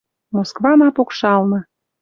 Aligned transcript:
Москвана 0.37 0.87
покшалны 0.95 1.59